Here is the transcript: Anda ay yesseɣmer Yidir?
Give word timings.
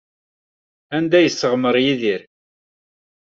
Anda 0.97 1.15
ay 1.17 1.23
yesseɣmer 1.25 1.75
Yidir? 1.85 2.21